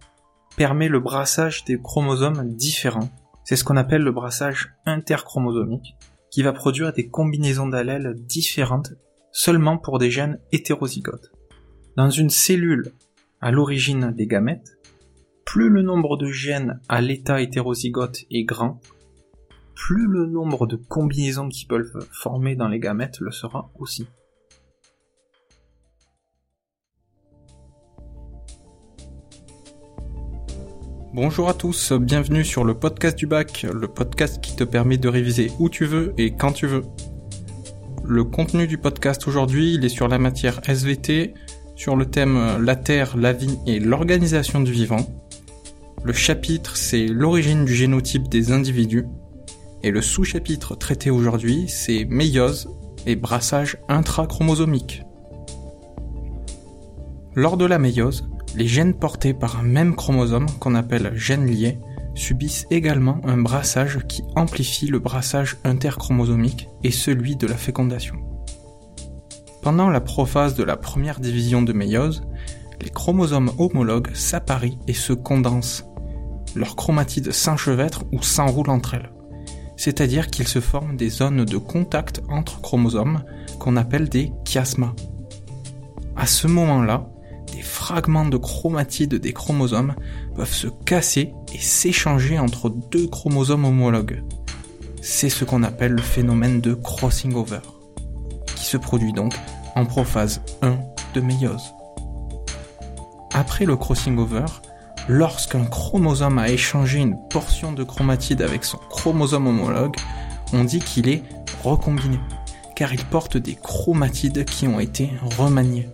permet 0.59 0.89
le 0.89 1.01
brassage 1.01 1.65
des 1.65 1.81
chromosomes 1.81 2.53
différents. 2.53 3.09
C'est 3.45 3.57
ce 3.57 3.65
qu'on 3.65 3.79
appelle 3.79 4.03
le 4.03 4.13
brassage 4.13 4.75
interchromosomique, 4.85 5.97
qui 6.31 6.43
va 6.43 6.53
produire 6.53 6.93
des 6.93 7.09
combinaisons 7.09 7.67
d'allèles 7.67 8.15
différentes 8.27 8.93
seulement 9.39 9.79
pour 9.79 10.01
des 10.01 10.11
gènes 10.11 10.41
hétérozygotes. 10.51 11.31
Dans 11.97 12.11
une 12.11 12.29
cellule 12.29 12.91
à 13.41 13.53
l'origine 13.53 14.11
des 14.11 14.27
gamètes, 14.27 14.81
plus 15.45 15.69
le 15.69 15.83
nombre 15.83 16.17
de 16.17 16.27
gènes 16.27 16.81
à 16.89 17.01
l'état 17.01 17.41
hétérozygote 17.41 18.25
est 18.33 18.43
grand, 18.43 18.81
plus 19.77 20.09
le 20.09 20.27
nombre 20.27 20.67
de 20.67 20.75
combinaisons 20.75 21.49
qui 21.49 21.67
peuvent 21.67 22.05
former 22.11 22.57
dans 22.57 22.67
les 22.67 22.81
gamètes 22.81 23.21
le 23.21 23.31
sera 23.31 23.71
aussi. 23.79 24.09
Bonjour 31.15 31.49
à 31.49 31.55
tous, 31.55 31.93
bienvenue 31.93 32.45
sur 32.45 32.65
le 32.65 32.75
podcast 32.75 33.17
du 33.17 33.29
bac, 33.29 33.65
le 33.73 33.87
podcast 33.87 34.41
qui 34.41 34.57
te 34.57 34.65
permet 34.65 34.99
de 34.99 35.09
réviser 35.09 35.53
où 35.61 35.69
tu 35.69 35.85
veux 35.85 36.13
et 36.19 36.35
quand 36.35 36.51
tu 36.51 36.67
veux. 36.67 36.83
Le 38.11 38.25
contenu 38.25 38.67
du 38.67 38.79
podcast 38.79 39.29
aujourd'hui, 39.29 39.75
il 39.75 39.85
est 39.85 39.91
sur 39.91 40.09
la 40.09 40.19
matière 40.19 40.63
SVT, 40.67 41.35
sur 41.77 41.95
le 41.95 42.07
thème 42.07 42.39
euh, 42.39 42.59
la 42.59 42.75
Terre, 42.75 43.19
la 43.19 43.35
vie 43.35 43.59
et 43.67 43.79
l'organisation 43.79 44.61
du 44.61 44.73
vivant. 44.73 45.07
Le 46.05 46.15
chapitre, 46.15 46.79
c'est 46.79 47.05
l'origine 47.05 47.67
du 47.67 47.75
génotype 47.75 48.31
des 48.31 48.51
individus. 48.51 49.05
Et 49.83 49.91
le 49.91 50.01
sous-chapitre 50.01 50.75
traité 50.75 51.11
aujourd'hui, 51.11 51.67
c'est 51.69 52.07
méiose 52.07 52.71
et 53.05 53.15
brassage 53.15 53.77
intrachromosomique. 53.91 55.03
Lors 57.35 57.59
de 57.59 57.67
la 57.67 57.79
méiose, 57.79 58.27
les 58.57 58.67
gènes 58.67 58.95
portés 58.95 59.35
par 59.35 59.61
un 59.61 59.65
même 59.65 59.95
chromosome 59.95 60.47
qu'on 60.61 60.77
appelle 60.77 61.13
gènes 61.15 61.47
liés 61.47 61.79
subissent 62.19 62.67
également 62.71 63.21
un 63.25 63.39
brassage 63.39 64.01
qui 64.09 64.23
amplifie 64.37 64.89
le 64.89 64.99
brassage 64.99 65.57
interchromosomique 65.65 66.69
et 66.85 66.91
celui 66.91 67.37
de 67.37 67.47
la 67.47 67.57
fécondation. 67.57 68.17
Pendant 69.63 69.91
la 69.91 70.01
prophase 70.01 70.55
de 70.55 70.65
la 70.65 70.77
première 70.77 71.21
division 71.21 71.63
de 71.63 71.73
méiose, 71.73 72.23
les 72.81 72.91
chromosomes 72.91 73.51
homologues 73.59 74.15
s'apparient 74.15 74.79
et 74.87 74.95
se 74.95 75.13
condensent. 75.13 75.85
Leurs 76.55 76.77
chromatides 76.77 77.33
s'enchevêtrent 77.33 78.05
ou 78.13 78.23
s'enroulent 78.23 78.71
entre 78.71 78.95
elles. 78.95 79.13
C'est-à-dire 79.77 80.29
qu'ils 80.29 80.49
se 80.49 80.61
forment 80.61 80.97
des 80.97 81.11
zones 81.11 81.45
de 81.45 81.57
contact 81.57 82.23
entre 82.29 82.61
chromosomes 82.61 83.23
qu'on 83.59 83.77
appelle 83.77 84.09
des 84.09 84.33
chiasmas. 84.45 84.95
À 86.17 86.27
ce 86.27 86.47
moment-là, 86.49 87.09
des 87.53 87.63
fragments 87.63 88.27
de 88.27 88.37
chromatides 88.37 89.15
des 89.15 89.33
chromosomes 89.33 89.95
peuvent 90.39 90.55
se 90.55 90.69
casser 90.69 91.35
et 91.53 91.59
s'échanger 91.59 92.39
entre 92.39 92.71
deux 92.71 93.09
chromosomes 93.09 93.65
homologues. 93.65 94.23
C'est 95.03 95.31
ce 95.31 95.45
qu'on 95.45 95.65
appelle 95.65 95.95
le 95.95 96.03
phénomène 96.03 96.61
de 96.61 96.75
crossing 96.75 97.35
over, 97.35 97.59
qui 98.55 98.65
se 98.65 98.77
produit 98.77 99.13
donc 99.13 99.35
en 99.75 99.85
prophase 99.85 100.41
1 100.63 100.79
de 101.15 101.21
méiose. 101.21 101.75
Après 103.35 103.65
le 103.65 103.77
crossing 103.77 104.17
over, 104.17 104.45
lorsqu'un 105.09 105.65
chromosome 105.65 106.39
a 106.39 106.51
échangé 106.51 107.01
une 107.01 107.19
portion 107.31 107.73
de 107.73 107.83
chromatide 107.83 108.41
avec 108.41 108.63
son 108.63 108.79
chromosome 108.91 109.49
homologue, 109.49 109.97
on 110.53 110.63
dit 110.63 110.79
qu'il 110.79 111.09
est 111.09 111.25
recombiné, 111.65 112.21
car 112.77 112.93
il 112.95 113.05
porte 113.07 113.37
des 113.37 113.57
chromatides 113.57 114.45
qui 114.45 114.69
ont 114.69 114.79
été 114.79 115.11
remaniés. 115.37 115.89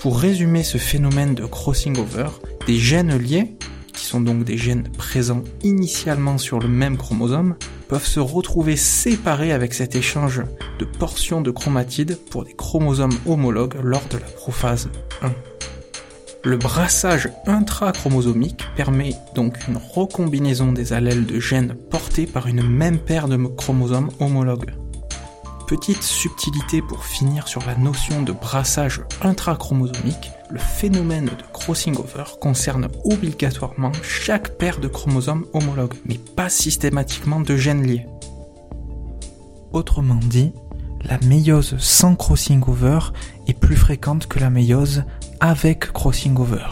Pour 0.00 0.20
résumer 0.20 0.62
ce 0.62 0.78
phénomène 0.78 1.34
de 1.34 1.44
crossing 1.44 1.98
over, 1.98 2.28
des 2.66 2.78
gènes 2.78 3.16
liés, 3.16 3.56
qui 3.92 4.04
sont 4.04 4.20
donc 4.20 4.44
des 4.44 4.56
gènes 4.56 4.88
présents 4.96 5.44
initialement 5.62 6.38
sur 6.38 6.58
le 6.58 6.68
même 6.68 6.96
chromosome, 6.96 7.56
peuvent 7.88 8.06
se 8.06 8.20
retrouver 8.20 8.76
séparés 8.76 9.52
avec 9.52 9.74
cet 9.74 9.96
échange 9.96 10.42
de 10.78 10.84
portions 10.84 11.40
de 11.40 11.50
chromatides 11.50 12.18
pour 12.30 12.44
des 12.44 12.54
chromosomes 12.54 13.16
homologues 13.26 13.76
lors 13.82 14.06
de 14.08 14.18
la 14.18 14.26
prophase 14.26 14.88
1. 15.22 15.32
Le 16.44 16.56
brassage 16.56 17.28
intrachromosomique 17.46 18.64
permet 18.74 19.14
donc 19.34 19.56
une 19.68 19.76
recombinaison 19.76 20.72
des 20.72 20.92
allèles 20.92 21.26
de 21.26 21.38
gènes 21.38 21.76
portés 21.90 22.26
par 22.26 22.48
une 22.48 22.62
même 22.62 22.98
paire 22.98 23.28
de 23.28 23.36
chromosomes 23.36 24.10
homologues 24.18 24.72
petite 25.76 26.02
subtilité 26.02 26.82
pour 26.82 27.02
finir 27.02 27.48
sur 27.48 27.64
la 27.64 27.74
notion 27.74 28.20
de 28.20 28.32
brassage 28.32 29.00
intrachromosomique, 29.22 30.30
le 30.50 30.58
phénomène 30.58 31.24
de 31.24 31.44
crossing 31.50 31.96
over 31.96 32.24
concerne 32.42 32.88
obligatoirement 33.04 33.90
chaque 34.02 34.58
paire 34.58 34.80
de 34.80 34.88
chromosomes 34.88 35.46
homologues, 35.54 35.94
mais 36.04 36.18
pas 36.18 36.50
systématiquement 36.50 37.40
de 37.40 37.56
gènes 37.56 37.86
liés. 37.86 38.06
Autrement 39.72 40.20
dit, 40.22 40.52
la 41.04 41.18
méiose 41.20 41.78
sans 41.78 42.16
crossing 42.16 42.62
over 42.68 42.98
est 43.46 43.58
plus 43.58 43.76
fréquente 43.76 44.26
que 44.26 44.40
la 44.40 44.50
méiose 44.50 45.04
avec 45.40 45.90
crossing 45.90 46.36
over. 46.36 46.68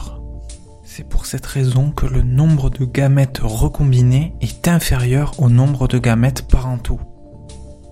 C'est 0.85 1.09
pour 1.09 1.25
cette 1.25 1.47
raison 1.47 1.91
que 1.91 2.05
le 2.05 2.21
nombre 2.21 2.69
de 2.69 2.85
gamètes 2.85 3.41
recombinés 3.43 4.35
est 4.43 4.69
inférieur 4.69 5.33
au 5.39 5.49
nombre 5.49 5.89
de 5.89 5.97
gamètes 5.97 6.47
parentaux. 6.47 7.01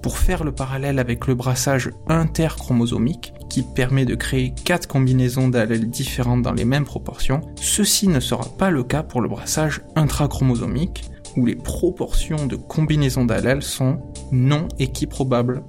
Pour 0.03 0.19
faire 0.19 0.45
le 0.45 0.53
parallèle 0.53 0.99
avec 0.99 1.27
le 1.27 1.35
brassage 1.35 1.91
interchromosomique, 2.09 3.35
qui 3.51 3.63
permet 3.63 4.05
de 4.05 4.15
créer 4.15 4.55
4 4.65 4.87
combinaisons 4.87 5.49
d'allèles 5.49 5.91
différentes 5.91 6.43
dans 6.43 6.53
les 6.53 6.65
mêmes 6.65 6.85
proportions, 6.85 7.41
ceci 7.57 8.09
ne 8.09 8.21
sera 8.21 8.45
pas 8.57 8.71
le 8.71 8.85
cas 8.85 9.03
pour 9.03 9.21
le 9.21 9.29
brassage 9.29 9.83
intrachromosomique, 9.97 11.05
où 11.37 11.47
les 11.47 11.57
proportions 11.57 12.47
de 12.47 12.57
combinaisons 12.57 13.25
d'allèles 13.25 13.63
sont 13.63 14.01
non 14.31 14.69
équiprobables. 14.79 15.63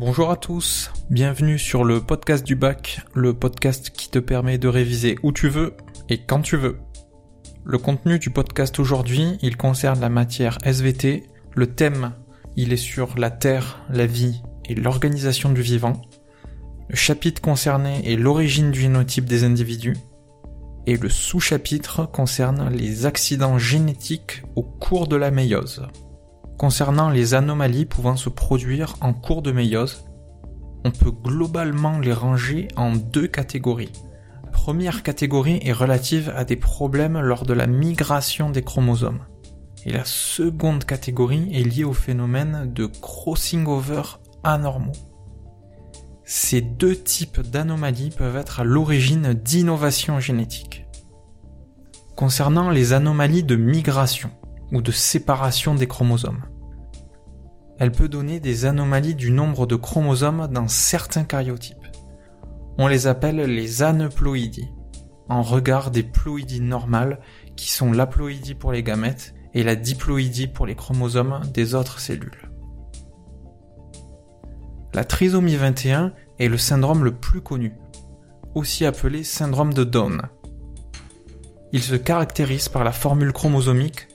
Bonjour 0.00 0.30
à 0.30 0.36
tous, 0.36 0.92
bienvenue 1.10 1.58
sur 1.58 1.82
le 1.82 2.00
podcast 2.00 2.46
du 2.46 2.54
bac, 2.54 3.00
le 3.14 3.34
podcast 3.34 3.90
qui 3.90 4.08
te 4.08 4.20
permet 4.20 4.56
de 4.56 4.68
réviser 4.68 5.16
où 5.24 5.32
tu 5.32 5.48
veux 5.48 5.74
et 6.08 6.18
quand 6.18 6.40
tu 6.40 6.56
veux. 6.56 6.78
Le 7.64 7.78
contenu 7.78 8.20
du 8.20 8.30
podcast 8.30 8.78
aujourd'hui, 8.78 9.38
il 9.42 9.56
concerne 9.56 9.98
la 9.98 10.08
matière 10.08 10.58
SVT, 10.62 11.24
le 11.52 11.66
thème, 11.66 12.12
il 12.54 12.72
est 12.72 12.76
sur 12.76 13.18
la 13.18 13.32
Terre, 13.32 13.84
la 13.90 14.06
vie 14.06 14.40
et 14.66 14.76
l'organisation 14.76 15.50
du 15.50 15.62
vivant. 15.62 16.00
Le 16.88 16.94
chapitre 16.94 17.42
concerné 17.42 18.08
est 18.08 18.16
l'origine 18.16 18.70
du 18.70 18.82
génotype 18.82 19.24
des 19.24 19.42
individus 19.42 19.96
et 20.86 20.96
le 20.96 21.08
sous-chapitre 21.08 22.06
concerne 22.06 22.72
les 22.72 23.04
accidents 23.04 23.58
génétiques 23.58 24.44
au 24.54 24.62
cours 24.62 25.08
de 25.08 25.16
la 25.16 25.32
méiose. 25.32 25.88
Concernant 26.58 27.08
les 27.08 27.34
anomalies 27.34 27.86
pouvant 27.86 28.16
se 28.16 28.28
produire 28.28 28.96
en 29.00 29.12
cours 29.12 29.42
de 29.42 29.52
méiose, 29.52 30.04
on 30.84 30.90
peut 30.90 31.12
globalement 31.12 32.00
les 32.00 32.12
ranger 32.12 32.66
en 32.74 32.96
deux 32.96 33.28
catégories. 33.28 33.92
La 34.44 34.50
première 34.50 35.04
catégorie 35.04 35.60
est 35.62 35.72
relative 35.72 36.32
à 36.34 36.44
des 36.44 36.56
problèmes 36.56 37.20
lors 37.20 37.44
de 37.44 37.52
la 37.52 37.68
migration 37.68 38.50
des 38.50 38.62
chromosomes. 38.62 39.20
Et 39.84 39.92
la 39.92 40.04
seconde 40.04 40.84
catégorie 40.84 41.48
est 41.52 41.62
liée 41.62 41.84
au 41.84 41.92
phénomène 41.92 42.72
de 42.74 42.86
crossing 42.86 43.66
over 43.66 44.02
anormaux. 44.42 44.92
Ces 46.24 46.60
deux 46.60 46.96
types 46.96 47.40
d'anomalies 47.40 48.10
peuvent 48.10 48.36
être 48.36 48.58
à 48.58 48.64
l'origine 48.64 49.32
d'innovations 49.32 50.18
génétiques. 50.18 50.86
Concernant 52.16 52.70
les 52.70 52.92
anomalies 52.92 53.44
de 53.44 53.54
migration, 53.54 54.30
ou 54.72 54.82
de 54.82 54.92
séparation 54.92 55.74
des 55.74 55.86
chromosomes. 55.86 56.44
Elle 57.78 57.92
peut 57.92 58.08
donner 58.08 58.40
des 58.40 58.64
anomalies 58.64 59.14
du 59.14 59.30
nombre 59.30 59.66
de 59.66 59.76
chromosomes 59.76 60.48
dans 60.48 60.68
certains 60.68 61.24
caryotypes. 61.24 61.86
On 62.76 62.88
les 62.88 63.06
appelle 63.06 63.36
les 63.36 63.82
aneuploïdies, 63.82 64.70
en 65.28 65.42
regard 65.42 65.90
des 65.90 66.02
ploïdies 66.02 66.60
normales 66.60 67.20
qui 67.56 67.70
sont 67.70 67.92
l'haploïdie 67.92 68.54
pour 68.54 68.72
les 68.72 68.82
gamètes 68.82 69.34
et 69.54 69.62
la 69.62 69.76
diploïdie 69.76 70.48
pour 70.48 70.66
les 70.66 70.74
chromosomes 70.74 71.40
des 71.52 71.74
autres 71.74 72.00
cellules. 72.00 72.50
La 74.94 75.04
trisomie 75.04 75.56
21 75.56 76.12
est 76.38 76.48
le 76.48 76.58
syndrome 76.58 77.04
le 77.04 77.14
plus 77.14 77.40
connu, 77.40 77.72
aussi 78.54 78.84
appelé 78.86 79.22
syndrome 79.22 79.72
de 79.72 79.84
Down. 79.84 80.22
Il 81.72 81.82
se 81.82 81.94
caractérise 81.94 82.68
par 82.68 82.84
la 82.84 82.92
formule 82.92 83.32
chromosomique 83.32 84.08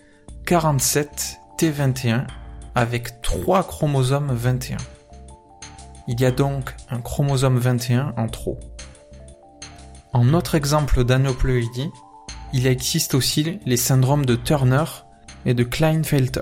47T21 0.46 2.28
avec 2.76 3.22
3 3.22 3.64
chromosomes 3.64 4.34
21. 4.34 4.78
Il 6.08 6.20
y 6.20 6.26
a 6.26 6.32
donc 6.32 6.76
un 6.89 7.00
chromosome 7.00 7.58
21 7.58 8.13
en 8.17 8.28
trop. 8.28 8.60
En 10.12 10.34
autre 10.34 10.56
exemple 10.56 11.06
d'aneuploïdie, 11.06 11.91
il 12.52 12.67
existe 12.67 13.15
aussi 13.15 13.60
les 13.65 13.78
syndromes 13.78 14.26
de 14.26 14.36
Turner 14.36 14.84
et 15.46 15.54
de 15.54 15.63
Klinefelter. 15.63 16.41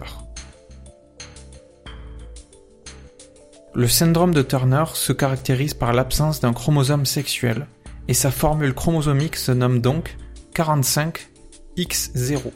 Le 3.73 3.87
syndrome 3.87 4.33
de 4.33 4.41
Turner 4.41 4.85
se 4.93 5.13
caractérise 5.13 5.75
par 5.75 5.93
l'absence 5.93 6.39
d'un 6.41 6.53
chromosome 6.53 7.05
sexuel 7.05 7.67
et 8.07 8.13
sa 8.13 8.31
formule 8.31 8.73
chromosomique 8.73 9.35
se 9.35 9.51
nomme 9.51 9.79
donc 9.79 10.17
45X0. 10.55 12.51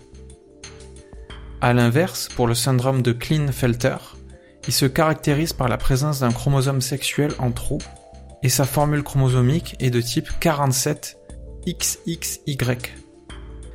A 1.65 1.73
l'inverse, 1.73 2.29
pour 2.29 2.45
le 2.45 2.53
syndrome 2.53 3.01
de 3.01 3.11
Klinefelter, 3.11 3.97
il 4.67 4.73
se 4.73 4.85
caractérise 4.85 5.51
par 5.51 5.67
la 5.67 5.77
présence 5.77 6.19
d'un 6.19 6.31
chromosome 6.31 6.79
sexuel 6.79 7.31
en 7.39 7.51
trop, 7.51 7.79
et 8.43 8.49
sa 8.49 8.65
formule 8.65 9.01
chromosomique 9.01 9.75
est 9.79 9.89
de 9.89 9.99
type 9.99 10.29
47XXY. 10.39 12.77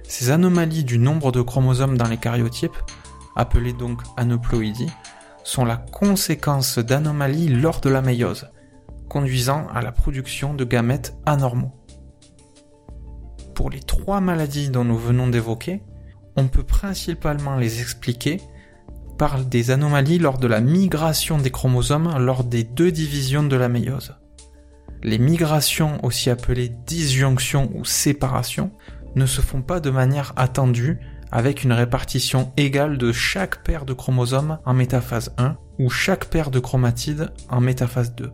Ces 0.05 0.31
anomalies 0.31 0.85
du 0.85 0.99
nombre 0.99 1.33
de 1.33 1.43
chromosomes 1.43 1.99
dans 1.99 2.07
les 2.07 2.17
caryotypes, 2.17 2.79
appelées 3.35 3.73
donc 3.73 4.03
aneuploïdies, 4.17 4.93
sont 5.43 5.65
la 5.65 5.77
conséquence 5.77 6.79
d'anomalies 6.79 7.49
lors 7.49 7.81
de 7.81 7.91
la 7.91 8.03
méiose, 8.03 8.53
conduisant 9.09 9.67
à 9.75 9.83
la 9.83 9.91
production 9.91 10.55
de 10.55 10.65
gamètes 10.65 11.17
anormaux. 11.27 11.73
Pour 13.57 13.69
les 13.69 13.81
trois 13.81 14.21
maladies 14.21 14.71
dont 14.71 14.85
nous 14.85 14.97
venons 14.97 15.27
d'évoquer, 15.27 15.83
on 16.37 16.49
peut 16.49 16.63
principalement 16.63 17.57
les 17.57 17.81
expliquer 17.81 18.41
par 19.19 19.45
des 19.45 19.71
anomalies 19.71 20.19
lors 20.19 20.39
de 20.39 20.47
la 20.47 20.61
migration 20.61 21.39
des 21.39 21.51
chromosomes 21.51 22.17
lors 22.19 22.45
des 22.45 22.65
deux 22.65 22.91
divisions 22.91 23.43
de 23.43 23.57
la 23.57 23.69
méiose. 23.69 24.15
Les 25.03 25.19
migrations, 25.19 26.03
aussi 26.05 26.31
appelées 26.31 26.71
disjonction 26.87 27.71
ou 27.75 27.85
séparation, 27.85 28.71
ne 29.17 29.27
se 29.27 29.41
font 29.41 29.63
pas 29.63 29.81
de 29.81 29.91
manière 29.91 30.33
attendue 30.37 30.99
avec 31.33 31.65
une 31.65 31.73
répartition 31.73 32.53
égale 32.57 32.99
de 32.99 33.13
chaque 33.13 33.63
paire 33.63 33.85
de 33.85 33.93
chromosomes 33.93 34.59
en 34.65 34.75
métaphase 34.75 35.33
1 35.39 35.57
ou 35.79 35.91
chaque 35.91 36.27
paire 36.27 36.51
de 36.51 36.59
chromatides 36.59 37.31
en 37.49 37.61
métaphase 37.61 38.15
2 38.15 38.31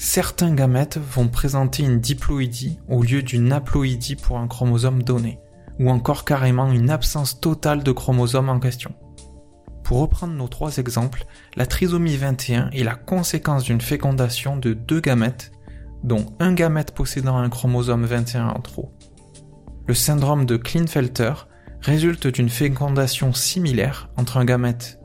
certains 0.00 0.54
gamètes 0.54 0.96
vont 0.96 1.28
présenter 1.28 1.82
une 1.82 2.00
diploïdie 2.00 2.78
au 2.88 3.02
lieu 3.02 3.22
d'une 3.22 3.52
haploïdie 3.52 4.16
pour 4.16 4.38
un 4.38 4.48
chromosome 4.48 5.02
donné, 5.02 5.40
ou 5.78 5.90
encore 5.90 6.24
carrément 6.24 6.72
une 6.72 6.88
absence 6.88 7.38
totale 7.38 7.82
de 7.82 7.92
chromosome 7.92 8.48
en 8.48 8.58
question. 8.58 8.94
Pour 9.84 10.00
reprendre 10.00 10.32
nos 10.32 10.48
trois 10.48 10.78
exemples, 10.78 11.26
la 11.54 11.66
trisomie 11.66 12.16
21 12.16 12.70
est 12.70 12.82
la 12.82 12.94
conséquence 12.94 13.64
d'une 13.64 13.82
fécondation 13.82 14.56
de 14.56 14.72
deux 14.72 15.00
gamètes, 15.00 15.52
dont 16.02 16.24
un 16.38 16.54
gamète 16.54 16.94
possédant 16.94 17.36
un 17.36 17.50
chromosome 17.50 18.06
21 18.06 18.48
en 18.48 18.60
trop. 18.60 18.94
Le 19.86 19.92
syndrome 19.92 20.46
de 20.46 20.56
Klinefelter 20.56 21.46
résulte 21.82 22.26
d'une 22.26 22.48
fécondation 22.48 23.34
similaire 23.34 24.08
entre 24.16 24.38
un 24.38 24.46
gamète 24.46 24.98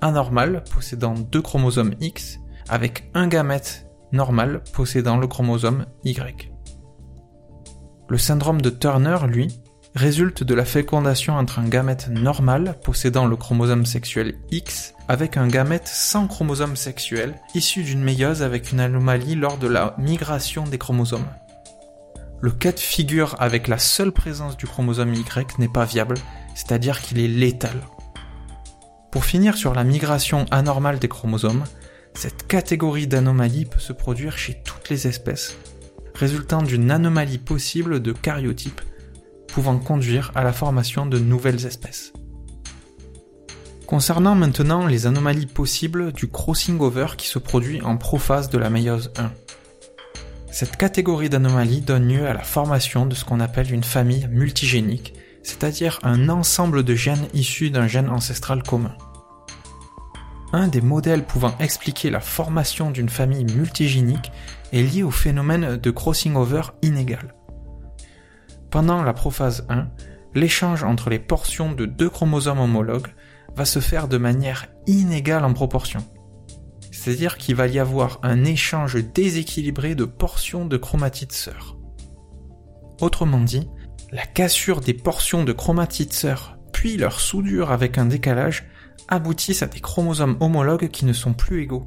anormal 0.00 0.64
possédant 0.72 1.12
deux 1.12 1.42
chromosomes 1.42 1.94
X 2.00 2.38
avec 2.70 3.10
un 3.12 3.28
gamète 3.28 3.87
normal 4.12 4.62
possédant 4.72 5.16
le 5.16 5.26
chromosome 5.26 5.86
Y. 6.04 6.52
Le 8.08 8.18
syndrome 8.18 8.62
de 8.62 8.70
Turner, 8.70 9.18
lui, 9.26 9.60
résulte 9.94 10.44
de 10.44 10.54
la 10.54 10.64
fécondation 10.64 11.34
entre 11.34 11.58
un 11.58 11.68
gamète 11.68 12.08
normal 12.08 12.76
possédant 12.84 13.26
le 13.26 13.36
chromosome 13.36 13.84
sexuel 13.84 14.34
X 14.50 14.94
avec 15.08 15.36
un 15.36 15.48
gamète 15.48 15.88
sans 15.88 16.26
chromosome 16.26 16.76
sexuel 16.76 17.34
issu 17.54 17.82
d'une 17.82 18.02
méiose 18.02 18.42
avec 18.42 18.72
une 18.72 18.80
anomalie 18.80 19.34
lors 19.34 19.58
de 19.58 19.66
la 19.66 19.94
migration 19.98 20.64
des 20.64 20.78
chromosomes. 20.78 21.26
Le 22.40 22.52
cas 22.52 22.72
de 22.72 22.78
figure 22.78 23.34
avec 23.40 23.66
la 23.66 23.78
seule 23.78 24.12
présence 24.12 24.56
du 24.56 24.66
chromosome 24.66 25.14
Y 25.14 25.58
n'est 25.58 25.68
pas 25.68 25.84
viable, 25.84 26.14
c'est-à-dire 26.54 27.00
qu'il 27.00 27.18
est 27.18 27.26
létal. 27.26 27.80
Pour 29.10 29.24
finir 29.24 29.56
sur 29.56 29.74
la 29.74 29.84
migration 29.84 30.46
anormale 30.50 30.98
des 30.98 31.08
chromosomes, 31.08 31.64
cette 32.18 32.48
catégorie 32.48 33.06
d'anomalies 33.06 33.64
peut 33.64 33.78
se 33.78 33.92
produire 33.92 34.36
chez 34.36 34.60
toutes 34.64 34.88
les 34.88 35.06
espèces, 35.06 35.56
résultant 36.16 36.62
d'une 36.62 36.90
anomalie 36.90 37.38
possible 37.38 38.02
de 38.02 38.10
caryotype, 38.10 38.80
pouvant 39.46 39.78
conduire 39.78 40.32
à 40.34 40.42
la 40.42 40.52
formation 40.52 41.06
de 41.06 41.20
nouvelles 41.20 41.64
espèces. 41.64 42.12
Concernant 43.86 44.34
maintenant 44.34 44.88
les 44.88 45.06
anomalies 45.06 45.46
possibles 45.46 46.12
du 46.12 46.26
crossing 46.26 46.80
over 46.80 47.06
qui 47.16 47.28
se 47.28 47.38
produit 47.38 47.80
en 47.82 47.96
prophase 47.96 48.50
de 48.50 48.58
la 48.58 48.68
méiose 48.68 49.12
1. 49.16 49.30
Cette 50.50 50.76
catégorie 50.76 51.30
d'anomalies 51.30 51.82
donne 51.82 52.08
lieu 52.08 52.26
à 52.26 52.34
la 52.34 52.42
formation 52.42 53.06
de 53.06 53.14
ce 53.14 53.24
qu'on 53.24 53.38
appelle 53.38 53.72
une 53.72 53.84
famille 53.84 54.26
multigénique, 54.28 55.14
c'est-à-dire 55.44 56.00
un 56.02 56.28
ensemble 56.30 56.82
de 56.82 56.96
gènes 56.96 57.28
issus 57.32 57.70
d'un 57.70 57.86
gène 57.86 58.08
ancestral 58.08 58.64
commun. 58.64 58.96
Un 60.52 60.68
des 60.68 60.80
modèles 60.80 61.24
pouvant 61.24 61.54
expliquer 61.58 62.08
la 62.08 62.20
formation 62.20 62.90
d'une 62.90 63.10
famille 63.10 63.44
multigénique 63.44 64.32
est 64.72 64.82
lié 64.82 65.02
au 65.02 65.10
phénomène 65.10 65.76
de 65.76 65.90
crossing 65.90 66.36
over 66.36 66.62
inégal. 66.80 67.34
Pendant 68.70 69.02
la 69.02 69.12
prophase 69.12 69.66
1, 69.68 69.88
l'échange 70.34 70.84
entre 70.84 71.10
les 71.10 71.18
portions 71.18 71.72
de 71.72 71.84
deux 71.84 72.08
chromosomes 72.08 72.60
homologues 72.60 73.08
va 73.56 73.66
se 73.66 73.80
faire 73.80 74.08
de 74.08 74.16
manière 74.16 74.68
inégale 74.86 75.44
en 75.44 75.52
proportion. 75.52 76.02
C'est-à-dire 76.92 77.36
qu'il 77.36 77.54
va 77.54 77.66
y 77.66 77.78
avoir 77.78 78.18
un 78.22 78.44
échange 78.44 78.96
déséquilibré 78.96 79.94
de 79.94 80.04
portions 80.04 80.64
de 80.64 80.76
chromatides 80.76 81.32
sœurs. 81.32 81.76
Autrement 83.00 83.40
dit, 83.40 83.68
la 84.12 84.24
cassure 84.24 84.80
des 84.80 84.94
portions 84.94 85.44
de 85.44 85.52
chromatides 85.52 86.12
sœurs, 86.12 86.58
puis 86.72 86.96
leur 86.96 87.20
soudure 87.20 87.70
avec 87.70 87.98
un 87.98 88.06
décalage, 88.06 88.64
aboutissent 89.08 89.62
à 89.62 89.66
des 89.66 89.80
chromosomes 89.80 90.36
homologues 90.40 90.88
qui 90.88 91.04
ne 91.04 91.12
sont 91.12 91.32
plus 91.32 91.62
égaux. 91.62 91.86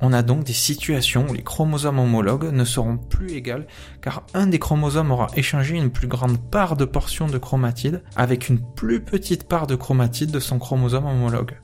On 0.00 0.12
a 0.12 0.22
donc 0.22 0.44
des 0.44 0.52
situations 0.52 1.26
où 1.28 1.34
les 1.34 1.42
chromosomes 1.42 1.98
homologues 1.98 2.52
ne 2.52 2.64
seront 2.64 2.98
plus 2.98 3.32
égaux 3.32 3.64
car 4.00 4.24
un 4.32 4.46
des 4.46 4.60
chromosomes 4.60 5.10
aura 5.10 5.28
échangé 5.34 5.76
une 5.76 5.90
plus 5.90 6.06
grande 6.06 6.38
part 6.50 6.76
de 6.76 6.84
portions 6.84 7.26
de 7.26 7.38
chromatides 7.38 8.02
avec 8.14 8.48
une 8.48 8.60
plus 8.74 9.04
petite 9.04 9.48
part 9.48 9.66
de 9.66 9.74
chromatides 9.74 10.30
de 10.30 10.40
son 10.40 10.58
chromosome 10.58 11.06
homologue. 11.06 11.58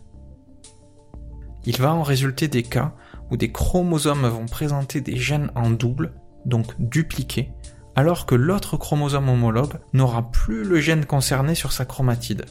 Il 1.67 1.79
va 1.79 1.95
en 1.95 2.03
résulter 2.03 2.49
des 2.49 2.63
cas 2.63 2.95
où 3.31 3.37
des 3.37 3.53
chromosomes 3.53 4.27
vont 4.27 4.47
présenter 4.47 5.01
des 5.01 5.17
gènes 5.17 5.51
en 5.55 5.71
double, 5.71 6.13
donc 6.45 6.75
dupliqués, 6.79 7.53
alors 7.97 8.27
que 8.27 8.35
l'autre 8.35 8.77
chromosome 8.77 9.29
homologue 9.29 9.79
n'aura 9.93 10.31
plus 10.31 10.65
le 10.65 10.81
gène 10.81 11.07
concerné 11.07 11.55
sur 11.55 11.73
sa 11.73 11.85
chromatide. 11.85 12.45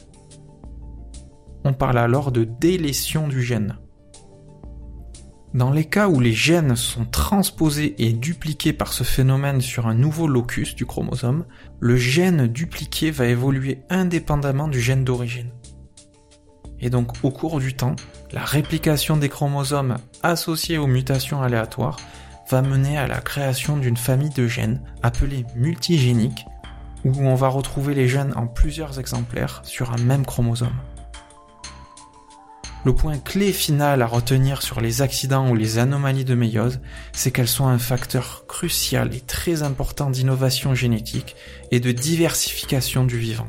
On 1.64 1.72
parle 1.72 1.98
alors 1.98 2.30
de 2.30 2.44
délétion 2.44 3.26
du 3.26 3.42
gène. 3.42 3.78
Dans 5.54 5.70
les 5.70 5.84
cas 5.84 6.08
où 6.08 6.18
les 6.18 6.32
gènes 6.32 6.74
sont 6.74 7.04
transposés 7.04 7.94
et 8.04 8.12
dupliqués 8.12 8.72
par 8.72 8.92
ce 8.92 9.04
phénomène 9.04 9.60
sur 9.60 9.86
un 9.86 9.94
nouveau 9.94 10.26
locus 10.26 10.74
du 10.74 10.84
chromosome, 10.84 11.46
le 11.78 11.96
gène 11.96 12.48
dupliqué 12.48 13.10
va 13.10 13.26
évoluer 13.26 13.78
indépendamment 13.88 14.66
du 14.66 14.80
gène 14.80 15.04
d'origine. 15.04 15.52
Et 16.80 16.90
donc 16.90 17.12
au 17.22 17.30
cours 17.30 17.60
du 17.60 17.74
temps, 17.74 17.94
la 18.32 18.44
réplication 18.44 19.16
des 19.16 19.28
chromosomes 19.28 19.96
associés 20.22 20.76
aux 20.76 20.88
mutations 20.88 21.40
aléatoires 21.40 21.98
va 22.50 22.60
mener 22.60 22.98
à 22.98 23.06
la 23.06 23.20
création 23.20 23.76
d'une 23.76 23.96
famille 23.96 24.34
de 24.34 24.46
gènes 24.46 24.82
appelée 25.02 25.46
multigénique, 25.56 26.44
où 27.04 27.12
on 27.20 27.36
va 27.36 27.48
retrouver 27.48 27.94
les 27.94 28.08
gènes 28.08 28.34
en 28.36 28.48
plusieurs 28.48 28.98
exemplaires 28.98 29.62
sur 29.64 29.92
un 29.92 29.98
même 29.98 30.26
chromosome. 30.26 30.76
Le 32.84 32.94
point 32.94 33.16
clé 33.18 33.50
final 33.54 34.02
à 34.02 34.06
retenir 34.06 34.60
sur 34.60 34.82
les 34.82 35.00
accidents 35.00 35.48
ou 35.48 35.54
les 35.54 35.78
anomalies 35.78 36.26
de 36.26 36.34
méiose, 36.34 36.80
c'est 37.14 37.30
qu'elles 37.30 37.48
sont 37.48 37.66
un 37.66 37.78
facteur 37.78 38.44
crucial 38.46 39.14
et 39.14 39.22
très 39.22 39.62
important 39.62 40.10
d'innovation 40.10 40.74
génétique 40.74 41.34
et 41.70 41.80
de 41.80 41.92
diversification 41.92 43.04
du 43.04 43.16
vivant. 43.16 43.48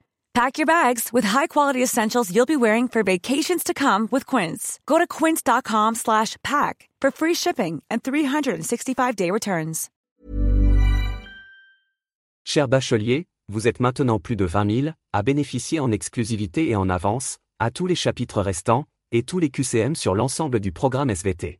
Pack 0.33 0.57
your 0.57 0.65
bags 0.65 1.11
with 1.11 1.25
high-quality 1.25 1.83
essentials 1.83 2.33
you'll 2.33 2.45
be 2.45 2.55
wearing 2.55 2.87
for 2.87 3.03
vacations 3.03 3.65
to 3.65 3.73
come 3.73 4.07
with 4.11 4.25
Quince. 4.25 4.79
Go 4.85 4.97
to 4.97 5.05
quince.com 5.05 5.95
slash 5.95 6.37
pack 6.41 6.87
for 7.01 7.11
free 7.11 7.33
shipping 7.33 7.83
and 7.89 8.01
365-day 8.01 9.29
returns. 9.29 9.89
Cher 12.45 12.69
bachelier, 12.69 13.27
vous 13.49 13.67
êtes 13.67 13.81
maintenant 13.81 14.19
plus 14.19 14.37
de 14.37 14.45
20 14.45 14.71
000 14.83 14.93
à 15.11 15.21
bénéficier 15.21 15.81
en 15.81 15.91
exclusivité 15.91 16.69
et 16.69 16.77
en 16.77 16.89
avance, 16.89 17.37
à 17.59 17.69
tous 17.69 17.85
les 17.85 17.95
chapitres 17.95 18.41
restants, 18.41 18.85
et 19.11 19.23
tous 19.23 19.39
les 19.39 19.49
QCM 19.49 19.95
sur 19.95 20.15
l'ensemble 20.15 20.61
du 20.61 20.71
programme 20.71 21.09
SVT. 21.09 21.59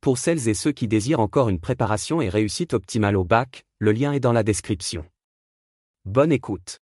Pour 0.00 0.16
celles 0.16 0.48
et 0.48 0.54
ceux 0.54 0.72
qui 0.72 0.88
désirent 0.88 1.20
encore 1.20 1.50
une 1.50 1.60
préparation 1.60 2.22
et 2.22 2.30
réussite 2.30 2.72
optimale 2.72 3.16
au 3.16 3.24
bac, 3.24 3.66
le 3.78 3.92
lien 3.92 4.12
est 4.12 4.20
dans 4.20 4.32
la 4.32 4.42
description. 4.42 5.04
Bonne 6.06 6.32
écoute. 6.32 6.80